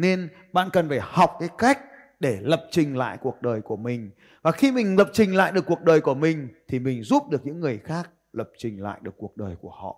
nên 0.00 0.28
bạn 0.52 0.68
cần 0.72 0.88
phải 0.88 1.00
học 1.02 1.36
cái 1.40 1.48
cách 1.58 1.80
để 2.20 2.38
lập 2.40 2.64
trình 2.70 2.96
lại 2.96 3.18
cuộc 3.22 3.42
đời 3.42 3.60
của 3.60 3.76
mình 3.76 4.10
và 4.42 4.52
khi 4.52 4.72
mình 4.72 4.96
lập 4.98 5.10
trình 5.12 5.36
lại 5.36 5.52
được 5.52 5.64
cuộc 5.66 5.80
đời 5.80 6.00
của 6.00 6.14
mình, 6.14 6.48
thì 6.68 6.78
mình 6.78 7.02
giúp 7.02 7.22
được 7.30 7.46
những 7.46 7.60
người 7.60 7.78
khác 7.78 8.10
lập 8.32 8.50
trình 8.58 8.82
lại 8.82 8.98
được 9.02 9.14
cuộc 9.16 9.36
đời 9.36 9.56
của 9.60 9.70
họ 9.70 9.96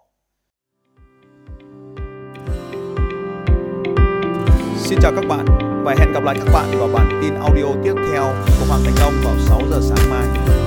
Xin 4.77 4.99
chào 5.03 5.13
các 5.17 5.25
bạn 5.29 5.47
và 5.85 5.95
hẹn 5.99 6.13
gặp 6.13 6.23
lại 6.23 6.37
các 6.39 6.53
bạn 6.53 6.79
vào 6.79 6.89
bản 6.95 7.21
tin 7.23 7.35
audio 7.35 7.83
tiếp 7.85 7.95
theo 8.13 8.23
của 8.47 8.67
Hoàng 8.69 8.81
Thành 8.85 8.95
Long 9.01 9.13
vào 9.25 9.35
6 9.39 9.61
giờ 9.71 9.81
sáng 9.81 10.11
mai. 10.11 10.62